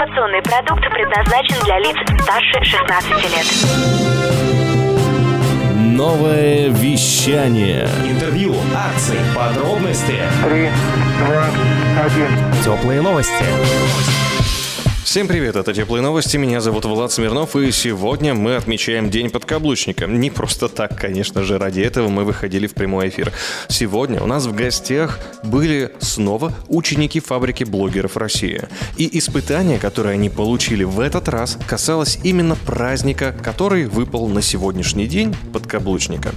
Информационный 0.00 0.40
продукт 0.40 0.82
предназначен 0.94 1.62
для 1.62 1.78
лиц 1.78 1.94
старше 2.22 2.64
16 2.64 3.10
лет. 3.34 3.44
Новое 5.76 6.68
вещание. 6.70 7.86
Интервью, 8.08 8.54
акции, 8.74 9.18
подробности. 9.36 10.16
Три, 10.42 10.70
два, 11.26 11.44
один. 12.02 12.30
Теплые 12.64 13.02
новости. 13.02 13.44
Всем 15.10 15.26
привет, 15.26 15.56
это 15.56 15.74
Теплые 15.74 16.02
новости, 16.02 16.36
меня 16.36 16.60
зовут 16.60 16.84
Влад 16.84 17.10
Смирнов, 17.10 17.56
и 17.56 17.72
сегодня 17.72 18.32
мы 18.32 18.54
отмечаем 18.54 19.10
День 19.10 19.28
подкаблучника. 19.28 20.06
Не 20.06 20.30
просто 20.30 20.68
так, 20.68 20.96
конечно 20.96 21.42
же, 21.42 21.58
ради 21.58 21.80
этого 21.80 22.06
мы 22.06 22.22
выходили 22.22 22.68
в 22.68 22.74
прямой 22.74 23.08
эфир. 23.08 23.32
Сегодня 23.66 24.22
у 24.22 24.26
нас 24.26 24.46
в 24.46 24.54
гостях 24.54 25.18
были 25.42 25.92
снова 25.98 26.52
ученики 26.68 27.18
фабрики 27.18 27.64
блогеров 27.64 28.16
России. 28.16 28.62
И 28.98 29.18
испытание, 29.18 29.80
которое 29.80 30.14
они 30.14 30.30
получили 30.30 30.84
в 30.84 31.00
этот 31.00 31.28
раз, 31.28 31.58
касалось 31.66 32.20
именно 32.22 32.54
праздника, 32.54 33.34
который 33.42 33.86
выпал 33.86 34.28
на 34.28 34.42
сегодняшний 34.42 35.08
день 35.08 35.34
подкаблучника. 35.52 36.30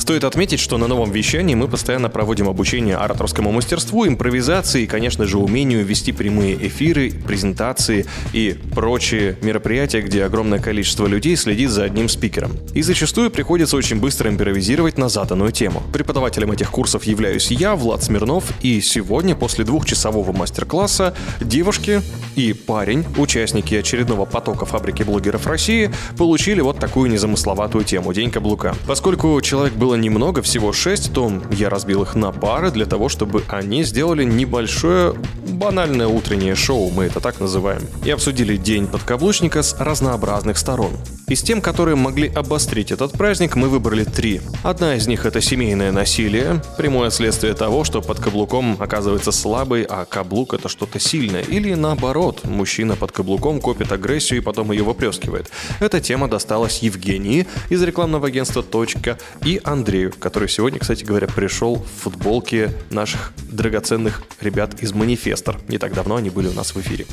Стоит 0.00 0.24
отметить, 0.24 0.60
что 0.60 0.78
на 0.78 0.86
новом 0.86 1.12
вещании 1.12 1.54
мы 1.54 1.68
постоянно 1.68 2.08
проводим 2.08 2.48
обучение 2.48 2.96
ораторскому 2.96 3.52
мастерству, 3.52 4.06
импровизации 4.06 4.84
и, 4.84 4.86
конечно 4.86 5.26
же, 5.26 5.36
умению 5.36 5.84
вести 5.84 6.10
прямые 6.12 6.56
эфиры, 6.66 7.12
презентации 7.12 8.06
и 8.32 8.56
прочие 8.74 9.36
мероприятия, 9.42 10.00
где 10.00 10.24
огромное 10.24 10.58
количество 10.58 11.06
людей 11.06 11.36
следит 11.36 11.68
за 11.68 11.84
одним 11.84 12.08
спикером. 12.08 12.52
И 12.72 12.80
зачастую 12.80 13.30
приходится 13.30 13.76
очень 13.76 14.00
быстро 14.00 14.30
импровизировать 14.30 14.96
на 14.96 15.10
заданную 15.10 15.52
тему. 15.52 15.82
Преподавателем 15.92 16.50
этих 16.50 16.70
курсов 16.70 17.04
являюсь 17.04 17.50
я, 17.50 17.76
Влад 17.76 18.02
Смирнов, 18.02 18.44
и 18.62 18.80
сегодня, 18.80 19.36
после 19.36 19.66
двухчасового 19.66 20.32
мастер-класса, 20.32 21.14
девушки 21.42 22.00
и 22.36 22.54
парень, 22.54 23.04
участники 23.18 23.74
очередного 23.74 24.24
потока 24.24 24.64
фабрики 24.64 25.02
блогеров 25.02 25.46
России, 25.46 25.90
получили 26.16 26.62
вот 26.62 26.78
такую 26.78 27.10
незамысловатую 27.10 27.84
тему– 27.84 28.12
День 28.14 28.30
каблука. 28.30 28.74
Поскольку 28.86 29.38
человек 29.42 29.74
было 29.90 29.96
немного, 29.96 30.40
всего 30.40 30.72
6, 30.72 31.12
то 31.12 31.32
я 31.50 31.68
разбил 31.68 32.02
их 32.02 32.14
на 32.14 32.30
пары 32.30 32.70
для 32.70 32.86
того, 32.86 33.08
чтобы 33.08 33.42
они 33.48 33.82
сделали 33.82 34.22
небольшое 34.22 35.14
банальное 35.48 36.06
утреннее 36.06 36.54
шоу, 36.54 36.90
мы 36.90 37.06
это 37.06 37.18
так 37.18 37.40
называем, 37.40 37.82
и 38.04 38.10
обсудили 38.10 38.56
день 38.56 38.86
подкаблучника 38.86 39.62
с 39.62 39.74
разнообразных 39.80 40.58
сторон. 40.58 40.92
Из 41.30 41.42
тем, 41.42 41.60
которые 41.60 41.94
могли 41.94 42.26
обострить 42.26 42.90
этот 42.90 43.12
праздник, 43.12 43.54
мы 43.54 43.68
выбрали 43.68 44.02
три. 44.02 44.40
Одна 44.64 44.96
из 44.96 45.06
них 45.06 45.26
это 45.26 45.40
семейное 45.40 45.92
насилие, 45.92 46.60
прямое 46.76 47.10
следствие 47.10 47.54
того, 47.54 47.84
что 47.84 48.02
под 48.02 48.18
каблуком 48.18 48.76
оказывается 48.80 49.30
слабый, 49.30 49.86
а 49.88 50.06
каблук 50.06 50.54
это 50.54 50.68
что-то 50.68 50.98
сильное. 50.98 51.42
Или 51.42 51.74
наоборот, 51.74 52.40
мужчина 52.42 52.96
под 52.96 53.12
каблуком 53.12 53.60
копит 53.60 53.92
агрессию 53.92 54.40
и 54.40 54.42
потом 54.42 54.72
ее 54.72 54.82
выплескивает. 54.82 55.50
Эта 55.78 56.00
тема 56.00 56.26
досталась 56.26 56.82
Евгении 56.82 57.46
из 57.68 57.80
рекламного 57.82 58.26
агентства 58.26 58.64
«Точка» 58.64 59.16
и 59.44 59.60
Андрею, 59.62 59.79
который 60.18 60.48
сегодня, 60.48 60.78
кстати 60.78 61.04
говоря, 61.04 61.26
пришел 61.26 61.76
в 61.76 62.02
футболке 62.02 62.72
наших 62.90 63.32
драгоценных 63.50 64.22
ребят 64.40 64.82
из 64.82 64.92
«Манифестор». 64.92 65.58
Не 65.68 65.78
так 65.78 65.94
давно 65.94 66.16
они 66.16 66.30
были 66.30 66.48
у 66.48 66.52
нас 66.52 66.74
в 66.74 66.80
эфире. 66.80 67.06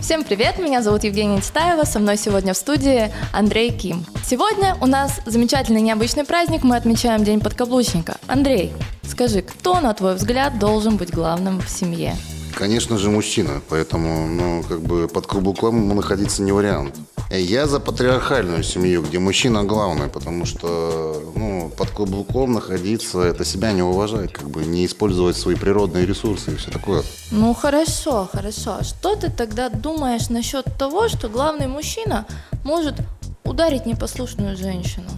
Всем 0.00 0.24
привет, 0.24 0.58
меня 0.58 0.82
зовут 0.82 1.04
Евгения 1.04 1.40
Титаева, 1.40 1.84
со 1.84 1.98
мной 1.98 2.16
сегодня 2.16 2.54
в 2.54 2.56
студии 2.56 3.12
Андрей 3.32 3.70
Ким. 3.70 4.06
Сегодня 4.24 4.74
у 4.80 4.86
нас 4.86 5.20
замечательный 5.26 5.82
необычный 5.82 6.24
праздник, 6.24 6.62
мы 6.62 6.76
отмечаем 6.76 7.24
День 7.24 7.40
подкаблучника. 7.40 8.16
Андрей, 8.26 8.72
скажи, 9.02 9.42
кто, 9.42 9.80
на 9.80 9.92
твой 9.94 10.14
взгляд, 10.14 10.58
должен 10.58 10.96
быть 10.96 11.10
главным 11.12 11.60
в 11.60 11.68
семье? 11.68 12.16
Конечно 12.58 12.98
же, 12.98 13.08
мужчина, 13.08 13.62
поэтому, 13.68 14.26
ну, 14.26 14.64
как 14.68 14.80
бы 14.80 15.06
под 15.06 15.28
каблуком 15.28 15.76
ему 15.76 15.94
находиться 15.94 16.42
не 16.42 16.50
вариант. 16.50 16.96
Я 17.30 17.68
за 17.68 17.78
патриархальную 17.78 18.64
семью, 18.64 19.04
где 19.04 19.20
мужчина 19.20 19.62
главный, 19.62 20.08
потому 20.08 20.44
что, 20.44 21.22
ну, 21.36 21.70
под 21.78 21.90
каблуком 21.90 22.54
находиться, 22.54 23.20
это 23.20 23.44
себя 23.44 23.70
не 23.70 23.82
уважать, 23.82 24.32
как 24.32 24.50
бы 24.50 24.64
не 24.64 24.86
использовать 24.86 25.36
свои 25.36 25.54
природные 25.54 26.04
ресурсы 26.04 26.50
и 26.50 26.56
все 26.56 26.72
такое. 26.72 27.04
Ну 27.30 27.54
хорошо, 27.54 28.28
хорошо. 28.32 28.78
А 28.80 28.82
Что 28.82 29.14
ты 29.14 29.30
тогда 29.30 29.68
думаешь 29.68 30.28
насчет 30.28 30.64
того, 30.76 31.08
что 31.08 31.28
главный 31.28 31.68
мужчина 31.68 32.26
может 32.64 32.96
ударить 33.44 33.86
непослушную 33.86 34.56
женщину? 34.56 35.10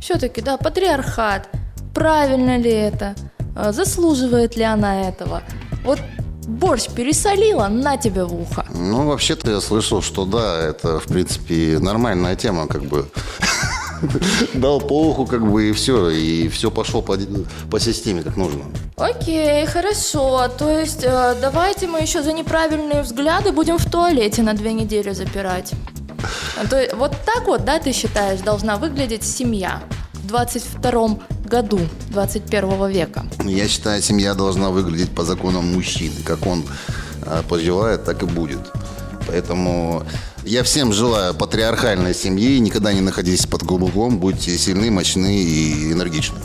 Все-таки, 0.00 0.40
да, 0.40 0.58
патриархат. 0.58 1.48
Правильно 1.92 2.56
ли 2.56 2.70
это? 2.70 3.16
А, 3.56 3.72
Заслуживает 3.72 4.56
ли 4.56 4.62
она 4.62 5.08
этого? 5.08 5.42
Вот 5.84 5.98
борщ 6.46 6.88
пересолила, 6.88 7.68
на 7.68 7.96
тебе 7.96 8.24
в 8.24 8.34
ухо. 8.34 8.64
Ну, 8.74 9.06
вообще-то 9.06 9.50
я 9.50 9.60
слышал, 9.60 10.02
что 10.02 10.24
да, 10.24 10.60
это, 10.60 10.98
в 10.98 11.04
принципе, 11.04 11.78
нормальная 11.80 12.36
тема, 12.36 12.66
как 12.66 12.82
бы. 12.82 13.06
Дал 14.54 14.80
по 14.80 15.08
уху, 15.08 15.26
как 15.26 15.46
бы, 15.50 15.70
и 15.70 15.72
все, 15.72 16.10
и 16.10 16.48
все 16.48 16.70
пошло 16.70 17.02
по, 17.02 17.16
по 17.70 17.80
системе, 17.80 18.22
как 18.22 18.36
нужно. 18.36 18.64
Окей, 18.96 19.66
хорошо. 19.66 20.48
То 20.58 20.78
есть 20.78 21.04
э, 21.04 21.36
давайте 21.40 21.86
мы 21.86 22.00
еще 22.00 22.22
за 22.22 22.32
неправильные 22.32 23.02
взгляды 23.02 23.52
будем 23.52 23.78
в 23.78 23.90
туалете 23.90 24.42
на 24.42 24.54
две 24.54 24.72
недели 24.72 25.12
запирать. 25.12 25.72
То 26.70 26.88
вот 26.96 27.12
так 27.24 27.46
вот, 27.46 27.64
да, 27.64 27.78
ты 27.78 27.92
считаешь, 27.92 28.40
должна 28.40 28.76
выглядеть 28.76 29.24
семья 29.24 29.82
в 30.12 30.26
22 30.26 31.18
году 31.54 31.78
21 32.10 32.88
века? 32.90 33.24
Я 33.44 33.68
считаю, 33.68 34.02
семья 34.02 34.34
должна 34.34 34.70
выглядеть 34.70 35.10
по 35.10 35.22
законам 35.22 35.72
мужчины. 35.72 36.16
Как 36.24 36.46
он 36.46 36.64
э, 37.22 37.42
пожелает, 37.48 38.04
так 38.04 38.24
и 38.24 38.26
будет. 38.26 38.58
Поэтому 39.28 40.02
я 40.44 40.64
всем 40.64 40.92
желаю 40.92 41.32
патриархальной 41.32 42.12
семьи. 42.12 42.58
Никогда 42.58 42.92
не 42.92 43.00
находитесь 43.00 43.46
под 43.46 43.60
каблуком. 43.60 44.18
Будьте 44.18 44.58
сильны, 44.58 44.90
мощны 44.90 45.36
и 45.36 45.92
энергичны. 45.92 46.38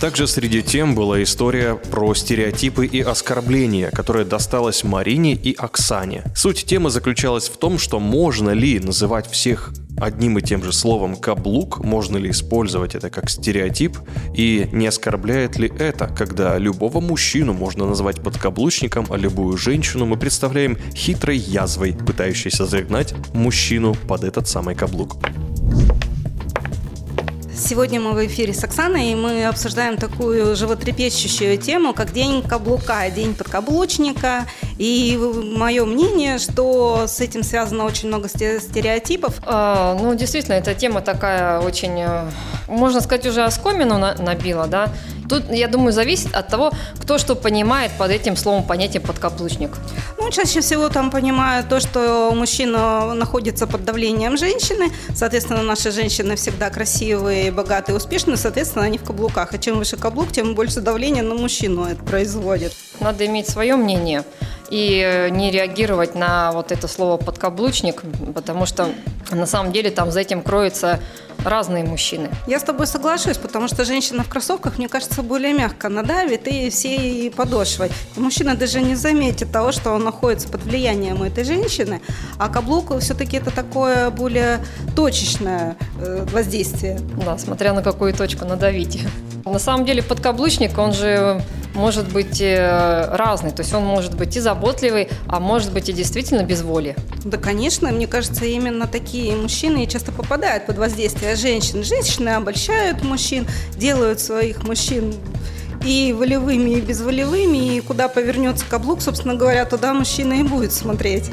Также 0.00 0.26
среди 0.26 0.62
тем 0.62 0.96
была 0.96 1.22
история 1.22 1.74
про 1.74 2.12
стереотипы 2.14 2.86
и 2.86 3.02
оскорбления, 3.02 3.90
которая 3.90 4.24
досталась 4.24 4.82
Марине 4.82 5.34
и 5.34 5.54
Оксане. 5.54 6.24
Суть 6.34 6.64
темы 6.64 6.90
заключалась 6.90 7.48
в 7.48 7.56
том, 7.56 7.78
что 7.78 8.00
можно 8.00 8.50
ли 8.50 8.80
называть 8.80 9.30
всех 9.30 9.72
одним 10.00 10.38
и 10.38 10.42
тем 10.42 10.62
же 10.62 10.72
словом 10.72 11.16
«каблук», 11.16 11.84
можно 11.84 12.16
ли 12.16 12.30
использовать 12.30 12.94
это 12.94 13.10
как 13.10 13.30
стереотип, 13.30 13.98
и 14.34 14.68
не 14.72 14.86
оскорбляет 14.86 15.58
ли 15.58 15.70
это, 15.78 16.08
когда 16.08 16.58
любого 16.58 17.00
мужчину 17.00 17.52
можно 17.52 17.86
назвать 17.86 18.20
подкаблучником, 18.20 19.06
а 19.10 19.16
любую 19.16 19.56
женщину 19.56 20.06
мы 20.06 20.16
представляем 20.16 20.78
хитрой 20.94 21.36
язвой, 21.36 21.92
пытающейся 21.92 22.66
загнать 22.66 23.14
мужчину 23.34 23.94
под 24.08 24.24
этот 24.24 24.48
самый 24.48 24.74
каблук. 24.74 25.16
Сегодня 27.62 28.00
мы 28.00 28.12
в 28.12 28.26
эфире 28.26 28.54
с 28.54 28.64
Оксаной, 28.64 29.12
и 29.12 29.14
мы 29.14 29.44
обсуждаем 29.44 29.98
такую 29.98 30.56
животрепещущую 30.56 31.58
тему, 31.58 31.92
как 31.92 32.10
День 32.10 32.42
каблука, 32.42 33.08
День 33.10 33.34
подкаблучника. 33.34 34.46
И 34.78 35.18
мое 35.56 35.84
мнение, 35.84 36.38
что 36.38 37.04
с 37.06 37.20
этим 37.20 37.42
связано 37.42 37.84
очень 37.84 38.08
много 38.08 38.28
сте- 38.30 38.60
стереотипов. 38.60 39.42
А, 39.44 39.94
ну, 40.00 40.14
действительно, 40.14 40.54
эта 40.54 40.74
тема 40.74 41.02
такая 41.02 41.60
очень, 41.60 42.00
э, 42.00 42.30
можно 42.66 43.02
сказать, 43.02 43.26
уже 43.26 43.44
оскомину 43.44 43.98
на- 43.98 44.14
набила, 44.14 44.66
да. 44.66 44.88
Тут, 45.30 45.44
я 45.48 45.68
думаю, 45.68 45.92
зависит 45.92 46.34
от 46.34 46.48
того, 46.48 46.72
кто 47.00 47.16
что 47.16 47.36
понимает 47.36 47.92
под 47.96 48.10
этим 48.10 48.36
словом 48.36 48.64
понятие 48.64 49.00
подкаблучник. 49.00 49.70
Ну, 50.18 50.28
чаще 50.30 50.60
всего 50.60 50.88
там 50.88 51.12
понимают 51.12 51.68
то, 51.68 51.78
что 51.78 52.32
мужчина 52.34 53.14
находится 53.14 53.68
под 53.68 53.84
давлением 53.84 54.36
женщины. 54.36 54.92
Соответственно, 55.14 55.62
наши 55.62 55.92
женщины 55.92 56.34
всегда 56.34 56.68
красивые, 56.68 57.52
богатые, 57.52 57.96
успешные. 57.96 58.36
Соответственно, 58.36 58.84
они 58.84 58.98
в 58.98 59.04
каблуках. 59.04 59.54
А 59.54 59.58
чем 59.58 59.78
выше 59.78 59.96
каблук, 59.96 60.32
тем 60.32 60.56
больше 60.56 60.80
давления 60.80 61.22
на 61.22 61.36
мужчину 61.36 61.84
это 61.84 62.02
производит. 62.02 62.72
Надо 62.98 63.24
иметь 63.24 63.48
свое 63.48 63.76
мнение 63.76 64.24
и 64.70 65.02
э, 65.04 65.28
не 65.30 65.50
реагировать 65.50 66.14
на 66.14 66.52
вот 66.52 66.72
это 66.72 66.88
слово 66.88 67.16
подкаблучник, 67.16 68.02
потому 68.34 68.66
что 68.66 68.88
на 69.30 69.46
самом 69.46 69.72
деле 69.72 69.90
там 69.90 70.10
за 70.10 70.20
этим 70.20 70.42
кроются 70.42 71.00
разные 71.44 71.84
мужчины. 71.84 72.28
Я 72.46 72.58
с 72.60 72.62
тобой 72.62 72.86
соглашусь, 72.86 73.38
потому 73.38 73.68
что 73.68 73.84
женщина 73.84 74.22
в 74.22 74.28
кроссовках, 74.28 74.78
мне 74.78 74.88
кажется, 74.88 75.22
более 75.22 75.52
мягко 75.52 75.88
надавит 75.88 76.46
и 76.46 76.70
всей 76.70 77.30
подошвой. 77.30 77.90
Мужчина 78.16 78.56
даже 78.56 78.80
не 78.80 78.94
заметит 78.94 79.50
того, 79.50 79.72
что 79.72 79.92
он 79.92 80.04
находится 80.04 80.48
под 80.48 80.62
влиянием 80.64 81.22
этой 81.22 81.44
женщины, 81.44 82.00
а 82.38 82.48
каблук 82.48 82.98
все-таки 83.00 83.38
это 83.38 83.50
такое 83.50 84.10
более 84.10 84.60
точечное 84.94 85.76
э, 85.98 86.26
воздействие. 86.30 87.00
Да, 87.24 87.38
смотря 87.38 87.72
на 87.72 87.82
какую 87.82 88.12
точку 88.12 88.44
надавить. 88.44 89.00
На 89.44 89.58
самом 89.58 89.86
деле 89.86 90.02
подкаблучник, 90.02 90.76
он 90.78 90.92
же 90.92 91.42
может 91.74 92.12
быть 92.12 92.40
э, 92.40 93.08
разный. 93.14 93.50
То 93.50 93.62
есть 93.62 93.72
он 93.74 93.84
может 93.84 94.16
быть 94.16 94.36
и 94.36 94.40
заботливый, 94.40 95.08
а 95.26 95.40
может 95.40 95.72
быть 95.72 95.88
и 95.88 95.92
действительно 95.92 96.42
без 96.42 96.62
воли. 96.62 96.96
Да, 97.24 97.36
конечно, 97.36 97.90
мне 97.90 98.06
кажется, 98.06 98.44
именно 98.44 98.86
такие 98.86 99.36
мужчины 99.36 99.86
часто 99.86 100.12
попадают 100.12 100.66
под 100.66 100.78
воздействие 100.78 101.36
женщин. 101.36 101.84
Женщины 101.84 102.30
обольщают 102.30 103.02
мужчин, 103.02 103.46
делают 103.76 104.20
своих 104.20 104.62
мужчин 104.64 105.14
и 105.84 106.14
волевыми, 106.16 106.70
и 106.70 106.80
безволевыми, 106.80 107.76
и 107.76 107.80
куда 107.80 108.08
повернется 108.08 108.64
каблук, 108.68 109.00
собственно 109.00 109.34
говоря, 109.34 109.64
туда 109.64 109.94
мужчина 109.94 110.34
и 110.34 110.42
будет 110.42 110.72
смотреть. 110.72 111.30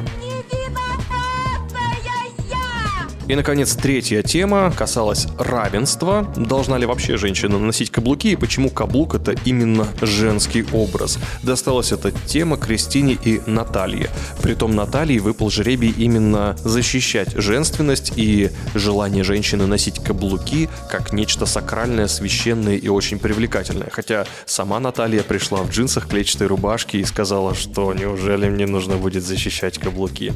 И, 3.27 3.35
наконец, 3.35 3.75
третья 3.75 4.23
тема 4.23 4.71
касалась 4.73 5.27
равенства. 5.37 6.25
Должна 6.37 6.77
ли 6.77 6.85
вообще 6.85 7.17
женщина 7.17 7.59
носить 7.59 7.91
каблуки 7.91 8.29
и 8.29 8.35
почему 8.37 8.69
каблук– 8.69 9.15
это 9.15 9.35
именно 9.43 9.85
женский 10.01 10.65
образ? 10.71 11.19
Досталась 11.43 11.91
эта 11.91 12.11
тема 12.11 12.55
Кристине 12.55 13.17
и 13.21 13.41
Наталье. 13.45 14.09
Притом 14.41 14.75
Наталье 14.75 15.19
выпал 15.19 15.49
жребий 15.49 15.93
именно 15.97 16.55
защищать 16.63 17.33
женственность 17.33 18.13
и 18.15 18.49
желание 18.75 19.25
женщины 19.25 19.65
носить 19.65 19.99
каблуки 20.01 20.69
как 20.89 21.11
нечто 21.11 21.45
сакральное, 21.45 22.07
священное 22.07 22.77
и 22.77 22.87
очень 22.87 23.19
привлекательное. 23.19 23.89
Хотя 23.91 24.25
сама 24.45 24.79
Наталья 24.79 25.23
пришла 25.23 25.63
в 25.63 25.69
джинсах, 25.69 26.07
клетчатой 26.07 26.47
рубашке 26.47 26.99
и 26.99 27.03
сказала, 27.03 27.55
что 27.55 27.93
неужели 27.93 28.47
мне 28.47 28.67
нужно 28.67 28.95
будет 28.95 29.25
защищать 29.25 29.77
каблуки? 29.79 30.33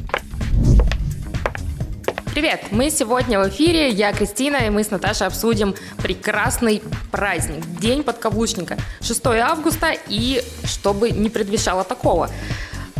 Привет! 2.32 2.68
Мы 2.70 2.88
сегодня 2.88 3.38
в 3.38 3.46
эфире, 3.50 3.90
я 3.90 4.10
Кристина, 4.10 4.56
и 4.56 4.70
мы 4.70 4.84
с 4.84 4.90
Наташей 4.90 5.26
обсудим 5.26 5.74
прекрасный 6.02 6.82
праздник, 7.10 7.62
День 7.78 8.02
подкаблучника, 8.02 8.78
6 9.02 9.26
августа, 9.26 9.92
и 10.08 10.42
чтобы 10.64 11.10
не 11.10 11.28
предвещало 11.28 11.84
такого. 11.84 12.30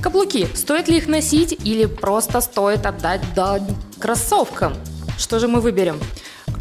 Каблуки, 0.02 0.48
стоит 0.54 0.88
ли 0.88 0.98
их 0.98 1.08
носить 1.08 1.58
или 1.64 1.86
просто 1.86 2.42
стоит 2.42 2.84
отдать 2.84 3.22
дань 3.34 3.74
кроссовкам? 3.98 4.74
Что 5.16 5.38
же 5.38 5.48
мы 5.48 5.62
выберем? 5.62 5.98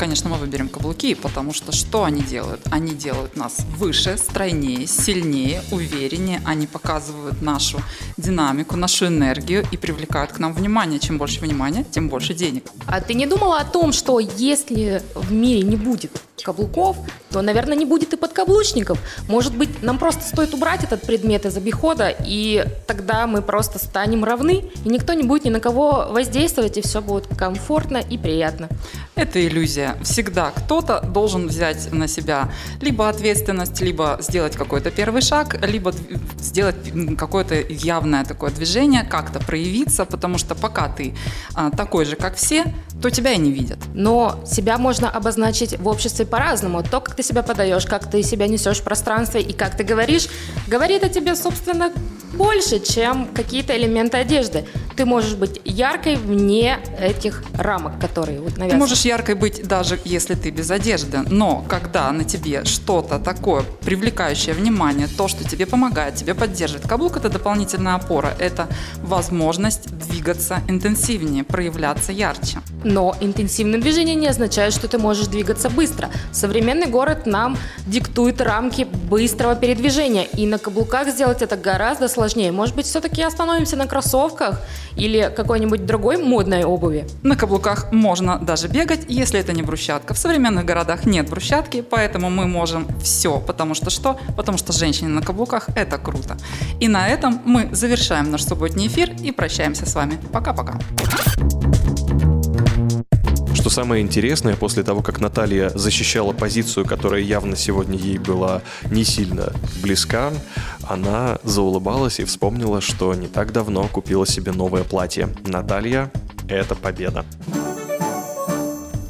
Конечно, 0.02 0.32
мы 0.32 0.38
выберем 0.38 0.68
каблуки, 0.68 1.14
потому 1.14 1.54
что 1.54 1.72
что 1.72 2.06
они 2.06 2.24
делают? 2.24 2.62
Они 2.72 2.96
делают 2.96 3.36
нас 3.36 3.58
выше, 3.78 4.18
стройнее, 4.18 4.88
сильнее, 4.88 5.62
увереннее. 5.70 6.42
Они 6.44 6.66
показывают 6.66 7.44
нашу 7.44 7.80
динамику, 8.18 8.76
нашу 8.78 9.06
энергию 9.06 9.64
и 9.72 9.78
привлекают 9.78 10.32
к 10.32 10.40
нам 10.40 10.54
внимание. 10.54 11.00
Чем 11.00 11.20
больше 11.20 11.40
внимания, 11.42 11.84
тем 11.84 12.10
больше 12.10 12.34
денег. 12.34 12.64
А 12.88 13.00
ты 13.00 13.14
не 13.14 13.28
думала 13.28 13.60
о 13.60 13.64
том, 13.64 13.94
что 13.94 14.20
если 14.20 15.04
в 15.14 15.32
мире 15.32 15.62
не 15.62 15.76
будет 15.76 16.20
каблуков, 16.44 16.98
то, 17.30 17.42
наверное, 17.42 17.76
не 17.76 17.86
будет 17.86 18.14
и 18.14 18.18
подкаблучников. 18.18 19.00
Может 19.28 19.56
быть, 19.56 19.82
нам 19.84 19.98
просто 19.98 20.24
стоит 20.24 20.54
убрать 20.54 20.84
этот 20.84 21.02
предмет 21.02 21.46
из 21.46 21.58
обихода, 21.58 22.14
и 22.26 22.66
тогда 22.88 23.28
мы 23.28 23.42
просто 23.42 23.80
станем 23.80 24.24
равны, 24.24 24.66
и 24.84 24.90
никто 24.90 25.14
не 25.14 25.24
будет 25.24 25.46
ни 25.46 25.50
на 25.50 25.60
кого 25.60 26.08
воздействовать, 26.10 26.78
и 26.78 26.82
все 26.82 27.02
будет 27.02 27.28
комфортно 27.36 27.98
и 27.98 28.18
приятно. 28.18 28.70
Это 29.16 29.46
иллюзия. 29.46 29.96
Всегда 30.04 30.52
кто-то 30.52 31.02
должен 31.02 31.48
взять 31.48 31.92
на 31.92 32.08
себя 32.08 32.52
либо 32.82 33.10
ответственность, 33.10 33.82
либо 33.82 34.18
сделать 34.22 34.56
какой-то 34.56 34.90
первый 34.90 35.22
шаг, 35.22 35.60
либо 35.68 35.94
сделать 36.40 36.76
какое-то 37.18 37.56
явное 37.56 38.26
такое 38.26 38.52
движение, 38.52 39.04
как-то 39.04 39.40
проявиться, 39.40 40.06
потому 40.06 40.38
что 40.38 40.56
пока 40.56 40.90
ты 40.90 41.16
а, 41.54 41.70
такой 41.72 42.06
же, 42.06 42.16
как 42.16 42.36
все, 42.36 42.66
то 43.02 43.10
тебя 43.10 43.34
и 43.34 43.38
не 43.38 43.52
видят. 43.52 43.80
Но 43.94 44.40
себя 44.46 44.78
можно 44.78 45.10
обозначить 45.10 45.78
в 45.78 45.88
обществе 45.88 46.26
по-разному. 46.32 46.82
То, 46.82 47.00
как 47.02 47.16
ты 47.16 47.22
себя 47.22 47.44
подаешь, 47.44 47.86
как 47.86 48.10
ты 48.10 48.24
себя 48.24 48.48
несешь 48.48 48.80
в 48.80 48.84
пространстве 48.84 49.42
и 49.42 49.54
как 49.54 49.78
ты 49.78 49.84
говоришь, 49.84 50.28
говорит 50.68 51.04
о 51.04 51.10
тебе, 51.10 51.36
собственно, 51.36 51.92
больше, 52.34 52.80
чем 52.80 53.28
какие-то 53.28 53.78
элементы 53.78 54.18
одежды. 54.18 54.66
Ты 55.02 55.06
можешь 55.06 55.34
быть 55.34 55.60
яркой 55.66 56.16
вне 56.16 56.78
этих 57.00 57.44
рамок, 57.58 58.00
которые 58.00 58.40
вот 58.40 58.52
навязаны. 58.58 58.70
Ты 58.70 58.78
можешь 58.78 59.02
яркой 59.02 59.34
быть 59.34 59.68
даже 59.68 60.00
если 60.06 60.36
ты 60.36 60.52
без 60.52 60.70
одежды, 60.70 61.22
но 61.28 61.66
когда 61.68 62.12
на 62.12 62.24
тебе 62.24 62.66
что-то 62.66 63.18
такое 63.18 63.64
привлекающее 63.84 64.54
внимание, 64.54 65.08
то, 65.08 65.28
что 65.28 65.44
тебе 65.44 65.66
помогает, 65.66 66.14
тебе 66.14 66.36
поддерживает, 66.36 66.88
каблук 66.88 67.18
это 67.18 67.30
дополнительная 67.30 67.96
опора, 67.96 68.36
это 68.38 68.68
возможность 69.02 69.90
двигаться 69.90 70.60
интенсивнее, 70.68 71.44
проявляться 71.44 72.12
ярче. 72.12 72.60
Но 72.84 73.16
интенсивное 73.22 73.82
движение 73.82 74.14
не 74.14 74.28
означает, 74.28 74.72
что 74.72 74.88
ты 74.88 75.00
можешь 75.00 75.26
двигаться 75.26 75.72
быстро. 75.72 76.12
Современный 76.32 76.86
город 76.86 77.26
нам 77.26 77.58
диктует 77.88 78.40
рамки 78.40 78.84
быстрого 78.84 79.56
передвижения, 79.56 80.26
и 80.26 80.46
на 80.46 80.60
каблуках 80.60 81.10
сделать 81.10 81.42
это 81.42 81.58
гораздо 81.58 82.08
сложнее. 82.08 82.52
Может 82.52 82.76
быть, 82.76 82.86
все-таки 82.86 83.24
остановимся 83.24 83.76
на 83.76 83.88
кроссовках 83.88 84.62
или 84.96 85.32
какой-нибудь 85.36 85.86
другой 85.86 86.18
модной 86.18 86.64
обуви? 86.64 87.08
На 87.24 87.36
каблуках 87.36 87.92
можно 87.92 88.38
даже 88.40 88.68
бегать, 88.68 89.06
если 89.08 89.40
это 89.40 89.54
не 89.54 89.62
брусчатка. 89.62 90.14
В 90.14 90.18
современных 90.18 90.66
городах 90.66 91.06
нет 91.06 91.30
брусчатки, 91.30 91.82
поэтому 91.82 92.30
мы 92.30 92.48
можем 92.48 92.88
все. 93.02 93.40
Потому 93.40 93.74
что 93.74 93.90
что? 93.90 94.20
Потому 94.36 94.58
что 94.58 94.74
женщины 94.74 95.10
на 95.10 95.22
каблуках– 95.22 95.70
это 95.76 95.98
круто. 95.98 96.38
И 96.80 96.88
на 96.88 97.08
этом 97.08 97.42
мы 97.46 97.70
завершаем 97.72 98.32
наш 98.32 98.44
субботний 98.44 98.88
эфир 98.88 99.12
и 99.22 99.32
прощаемся 99.32 99.86
с 99.86 99.96
вами. 99.96 100.20
Пока-пока. 100.32 100.80
Самое 103.72 104.04
интересное, 104.04 104.58
после 104.58 104.84
того, 104.84 105.02
как 105.02 105.22
Наталья 105.22 105.70
защищала 105.70 106.34
позицию, 106.34 106.86
которая 106.86 107.22
явно 107.22 107.56
сегодня 107.56 107.98
ей 107.98 108.18
была 108.18 108.62
не 108.90 109.06
сильно 109.06 109.54
близка, 109.82 110.34
она 110.84 111.40
заулыбалась 111.44 112.20
и 112.20 112.26
вспомнила, 112.26 112.82
что 112.82 113.14
не 113.14 113.28
так 113.28 113.54
давно 113.54 113.88
купила 113.88 114.28
себе 114.28 114.52
новое 114.52 114.84
платье. 114.84 115.30
Наталья— 115.46 116.12
это 116.50 116.76
победа. 116.76 117.24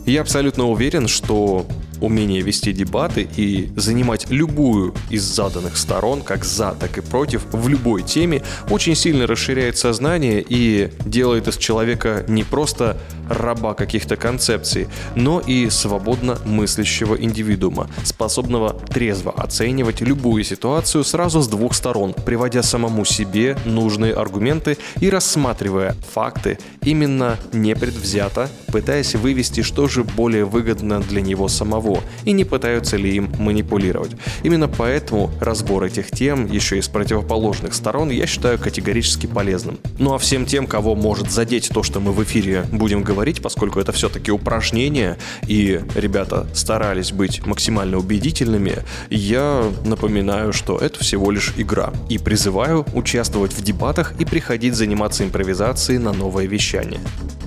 Я 0.06 0.22
абсолютно 0.22 0.70
уверен, 0.70 1.08
что 1.08 1.66
умение 2.02 2.42
вести 2.42 2.74
дебаты 2.74 3.28
и 3.38 3.72
занимать 3.76 4.30
любую 4.30 4.94
из 5.10 5.24
заданных 5.24 5.78
сторон, 5.78 6.22
как 6.22 6.44
за, 6.44 6.76
так 6.80 6.98
и 6.98 7.02
против, 7.02 7.46
в 7.52 7.68
любой 7.68 8.04
теме, 8.04 8.44
очень 8.70 8.96
сильно 8.96 9.28
расширяет 9.28 9.78
сознание 9.78 10.44
и 10.48 10.92
делает 11.06 11.48
из 11.48 11.58
человека 11.58 12.26
не 12.28 12.44
просто 12.44 12.98
раба 13.30 13.74
каких-то 13.74 14.16
концепций, 14.16 14.88
но 15.16 15.40
и 15.40 15.70
свободно 15.70 16.38
мыслящего 16.46 17.16
индивидуума, 17.16 17.90
способного 18.04 18.74
трезво 18.74 19.32
оценивать 19.32 20.02
любую 20.02 20.44
ситуацию 20.44 21.04
сразу 21.04 21.42
с 21.42 21.48
двух 21.48 21.74
сторон, 21.74 22.14
приводя 22.14 22.64
самому 22.64 23.06
себе 23.06 23.58
нужные 23.66 24.14
аргументы 24.14 24.78
и 25.00 25.10
рассматривая 25.10 25.96
факты 26.14 26.58
именно 26.84 27.38
непредвзято, 27.54 28.50
пытаясь 28.68 29.16
вывести, 29.16 29.62
что 29.62 29.88
же 29.88 30.04
более 30.04 30.46
выгодно 30.46 31.00
для 31.00 31.22
него 31.22 31.48
самого, 31.48 31.91
и 32.26 32.32
не 32.32 32.44
пытаются 32.44 32.98
ли 32.98 33.16
им 33.16 33.32
манипулировать. 33.40 34.12
Именно 34.44 34.68
поэтому 34.68 35.32
разбор 35.40 35.84
этих 35.84 36.12
тем 36.12 36.46
еще 36.52 36.78
и 36.78 36.82
с 36.82 36.88
противоположных 36.88 37.74
сторон 37.74 38.10
я 38.10 38.28
считаю 38.28 38.60
категорически 38.60 39.28
полезным. 39.28 39.78
Ну 40.00 40.14
а 40.14 40.18
всем 40.18 40.46
тем, 40.46 40.68
кого 40.68 40.96
может 40.96 41.32
задеть 41.32 41.70
то, 41.70 41.84
что 41.84 42.00
мы 42.00 42.12
в 42.12 42.24
эфире 42.24 42.66
будем 42.72 43.04
говорить, 43.04 43.42
поскольку 43.42 43.80
это 43.80 43.92
все-таки 43.92 44.32
упражнение, 44.32 45.18
и 45.48 45.82
ребята 45.96 46.48
старались 46.54 47.12
быть 47.12 47.46
максимально 47.46 47.98
убедительными, 47.98 48.80
я 49.10 49.66
напоминаю, 49.86 50.54
что 50.54 50.78
это 50.78 51.00
всего 51.00 51.32
лишь 51.32 51.54
игра. 51.58 51.92
И 52.10 52.18
призываю 52.18 52.86
участвовать 52.94 53.54
в 53.54 53.62
дебатах 53.64 54.14
и 54.20 54.26
приходить 54.26 54.76
заниматься 54.76 55.24
импровизацией 55.24 56.00
на 56.00 56.14
новое 56.14 56.46
вещание. 56.46 57.00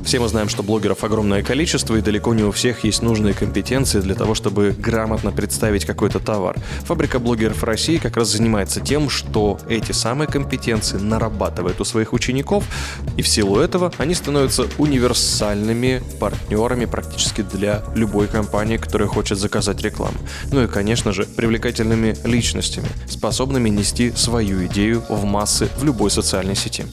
Все 0.04 0.20
мы 0.20 0.28
знаем, 0.28 0.50
что 0.50 0.62
блогеров 0.62 1.02
огромное 1.02 1.42
количество, 1.42 1.96
и 1.96 2.02
далеко 2.02 2.34
не 2.34 2.42
у 2.42 2.52
всех 2.52 2.84
есть 2.84 3.00
нужные 3.00 3.32
компетенции 3.32 4.00
для 4.00 4.14
того, 4.14 4.34
чтобы 4.34 4.74
грамотно 4.76 5.32
представить 5.32 5.86
какой-то 5.86 6.20
товар. 6.20 6.56
Фабрика 6.82 7.18
блогеров 7.18 7.64
России 7.64 7.96
как 7.96 8.18
раз 8.18 8.28
занимается 8.28 8.80
тем, 8.80 9.08
что 9.08 9.58
эти 9.66 9.92
самые 9.92 10.28
компетенции 10.28 10.98
нарабатывает 10.98 11.80
у 11.80 11.84
своих 11.84 12.12
учеников, 12.12 12.64
и 13.16 13.22
в 13.22 13.28
силу 13.28 13.58
этого 13.58 13.92
они 13.96 14.14
становятся 14.14 14.66
универсальными 14.76 16.02
партнерами 16.20 16.84
практически 16.84 17.40
для 17.40 17.82
любой 17.94 18.26
компании, 18.26 18.76
которая 18.76 19.08
хочет 19.08 19.38
заказать 19.38 19.80
рекламу. 19.80 20.18
Ну 20.52 20.64
и, 20.64 20.66
конечно 20.66 21.12
же, 21.12 21.24
привлекательными 21.24 22.14
личностями, 22.24 22.88
способными 23.08 23.70
нести 23.70 24.12
свою 24.12 24.66
идею 24.66 25.02
в 25.08 25.24
массы 25.24 25.70
в 25.78 25.84
любой 25.84 26.10
социальной 26.10 26.56
сети. 26.56 26.84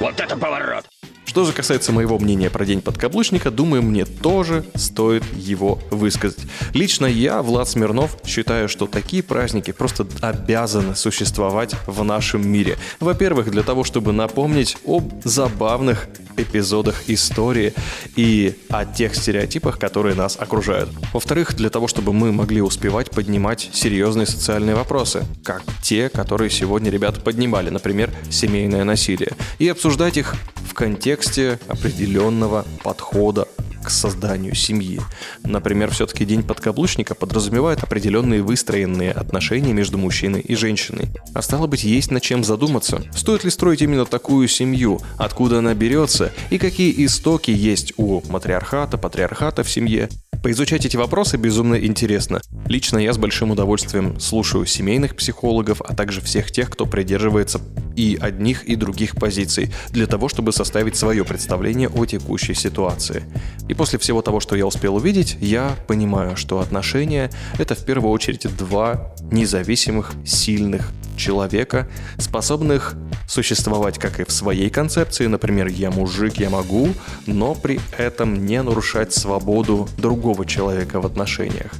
Вот 0.00 0.18
это 0.18 0.36
поворот! 0.36 0.84
Что 1.28 1.44
же 1.44 1.52
касается 1.52 1.92
моего 1.92 2.18
мнения 2.18 2.48
про 2.48 2.64
День 2.64 2.80
подкаблучника, 2.80 3.50
думаю, 3.50 3.82
мне 3.82 4.06
тоже 4.06 4.64
стоит 4.74 5.22
его 5.36 5.78
высказать. 5.90 6.40
Лично 6.72 7.04
я, 7.04 7.42
Влад 7.42 7.68
Смирнов, 7.68 8.16
считаю, 8.24 8.66
что 8.66 8.86
такие 8.86 9.22
праздники 9.22 9.72
просто 9.72 10.06
обязаны 10.22 10.96
существовать 10.96 11.74
в 11.86 12.02
нашем 12.02 12.48
мире. 12.48 12.78
Во-первых, 12.98 13.50
для 13.50 13.62
того, 13.62 13.84
чтобы 13.84 14.12
напомнить 14.12 14.78
об 14.86 15.12
забавных 15.22 16.08
эпизодах 16.38 17.10
истории 17.10 17.74
и 18.16 18.56
о 18.70 18.86
тех 18.86 19.14
стереотипах, 19.14 19.78
которые 19.78 20.14
нас 20.14 20.38
окружают. 20.40 20.88
Во-вторых, 21.12 21.54
для 21.54 21.68
того, 21.68 21.88
чтобы 21.88 22.14
мы 22.14 22.32
могли 22.32 22.62
успевать 22.62 23.10
поднимать 23.10 23.68
серьезные 23.74 24.26
социальные 24.26 24.76
вопросы, 24.76 25.26
как 25.44 25.62
те, 25.82 26.08
которые 26.08 26.48
сегодня 26.48 26.90
ребята 26.90 27.20
поднимали, 27.20 27.68
например, 27.68 28.10
семейное 28.30 28.84
насилие, 28.84 29.32
и 29.58 29.68
обсуждать 29.68 30.16
их 30.16 30.34
в 30.78 30.80
контексте 30.80 31.58
определенного 31.66 32.64
подхода 32.84 33.48
созданию 33.90 34.54
семьи. 34.54 35.00
Например, 35.44 35.90
все-таки 35.90 36.24
день 36.24 36.42
подкаблучника 36.42 37.14
подразумевает 37.14 37.82
определенные 37.82 38.42
выстроенные 38.42 39.12
отношения 39.12 39.72
между 39.72 39.98
мужчиной 39.98 40.40
и 40.40 40.54
женщиной. 40.54 41.08
А 41.34 41.42
стало 41.42 41.66
быть, 41.66 41.84
есть 41.84 42.10
над 42.10 42.22
чем 42.22 42.44
задуматься. 42.44 43.02
Стоит 43.14 43.44
ли 43.44 43.50
строить 43.50 43.82
именно 43.82 44.06
такую 44.06 44.48
семью? 44.48 45.00
Откуда 45.16 45.58
она 45.58 45.74
берется? 45.74 46.32
И 46.50 46.58
какие 46.58 47.04
истоки 47.04 47.50
есть 47.50 47.92
у 47.96 48.22
матриархата, 48.28 48.98
патриархата 48.98 49.62
в 49.62 49.70
семье? 49.70 50.08
Поизучать 50.42 50.86
эти 50.86 50.96
вопросы 50.96 51.36
безумно 51.36 51.74
интересно. 51.74 52.40
Лично 52.66 52.98
я 52.98 53.12
с 53.12 53.18
большим 53.18 53.50
удовольствием 53.50 54.20
слушаю 54.20 54.66
семейных 54.66 55.16
психологов, 55.16 55.82
а 55.82 55.94
также 55.96 56.20
всех 56.20 56.52
тех, 56.52 56.70
кто 56.70 56.86
придерживается 56.86 57.60
и 57.96 58.16
одних, 58.20 58.62
и 58.64 58.76
других 58.76 59.16
позиций, 59.16 59.72
для 59.90 60.06
того, 60.06 60.28
чтобы 60.28 60.52
составить 60.52 60.96
свое 60.96 61.24
представление 61.24 61.88
о 61.88 62.06
текущей 62.06 62.54
ситуации. 62.54 63.24
И 63.68 63.74
после 63.78 63.98
всего 63.98 64.20
того, 64.20 64.40
что 64.40 64.56
я 64.56 64.66
успел 64.66 64.96
увидеть, 64.96 65.38
я 65.40 65.76
понимаю, 65.86 66.36
что 66.36 66.58
отношения— 66.58 67.30
это 67.58 67.74
в 67.74 67.84
первую 67.84 68.10
очередь 68.10 68.44
два 68.56 69.14
независимых, 69.30 70.12
сильных 70.26 70.90
человека, 71.16 71.88
способных 72.18 72.94
существовать 73.28 73.98
как 73.98 74.20
и 74.20 74.24
в 74.24 74.32
своей 74.32 74.68
концепции, 74.68 75.26
например, 75.26 75.68
я 75.68 75.90
мужик, 75.90 76.38
я 76.38 76.50
могу, 76.50 76.88
но 77.26 77.54
при 77.54 77.80
этом 77.96 78.44
не 78.46 78.60
нарушать 78.62 79.12
свободу 79.12 79.88
другого 79.96 80.44
человека 80.44 81.00
в 81.00 81.06
отношениях. 81.06 81.72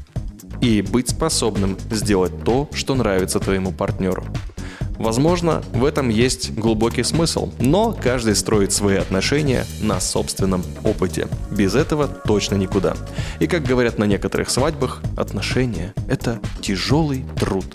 И 0.61 0.83
быть 0.83 1.09
способным 1.09 1.77
сделать 1.91 2.45
то, 2.45 2.69
что 2.73 2.95
нравится 2.95 3.41
твоему 3.41 3.73
партнеру. 3.73 4.25
Возможно, 4.99 5.63
в 5.73 5.85
этом 5.85 6.09
есть 6.09 6.53
глубокий 6.55 7.05
смысл, 7.05 7.53
но 7.61 7.93
каждый 7.93 8.35
строит 8.35 8.73
свои 8.73 8.97
отношения 8.97 9.65
на 9.81 10.01
собственном 10.01 10.65
опыте. 10.85 11.29
Без 11.51 11.75
этого 11.75 12.09
точно 12.09 12.57
никуда. 12.57 12.97
И 13.39 13.47
как 13.47 13.63
говорят 13.63 13.99
на 13.99 14.05
некоторых 14.05 14.51
свадьбах, 14.51 15.03
отношения– 15.17 15.95
это 16.09 16.41
тяжелый 16.61 17.25
труд. 17.39 17.67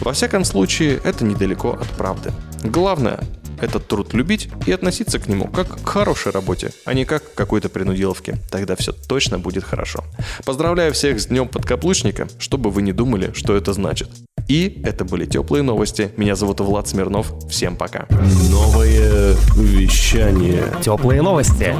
Во 0.00 0.12
всяком 0.12 0.44
случае, 0.44 1.00
это 1.04 1.24
недалеко 1.24 1.72
от 1.72 1.88
правды. 1.90 2.32
Главное 2.62 3.20
этот 3.60 3.86
труд 3.86 4.12
любить 4.14 4.48
и 4.66 4.72
относиться 4.72 5.18
к 5.18 5.28
нему 5.28 5.48
как 5.48 5.80
к 5.82 5.88
хорошей 5.88 6.32
работе, 6.32 6.72
а 6.84 6.94
не 6.94 7.04
как 7.04 7.32
к 7.32 7.34
какой-то 7.34 7.68
принудиловке. 7.68 8.36
Тогда 8.50 8.76
все 8.76 8.92
точно 8.92 9.38
будет 9.38 9.64
хорошо. 9.64 10.04
Поздравляю 10.44 10.92
всех 10.92 11.20
с 11.20 11.26
днем 11.26 11.48
подкаплучника, 11.48 12.28
чтобы 12.38 12.70
вы 12.70 12.82
не 12.82 12.92
думали, 12.92 13.32
что 13.34 13.56
это 13.56 13.72
значит. 13.72 14.10
И 14.48 14.82
это 14.84 15.04
были 15.04 15.24
теплые 15.24 15.62
новости. 15.62 16.10
Меня 16.16 16.36
зовут 16.36 16.60
Влад 16.60 16.86
Смирнов. 16.88 17.32
Всем 17.48 17.76
пока. 17.76 18.06
Новое 18.50 19.34
вещание. 19.56 20.64
Теплые 20.82 21.22
новости. 21.22 21.74